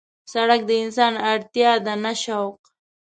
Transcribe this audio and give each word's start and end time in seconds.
سړک 0.31 0.61
د 0.65 0.71
انسان 0.83 1.13
اړتیا 1.31 1.71
ده 1.85 1.93
نه 2.03 2.13
شوق. 2.23 2.57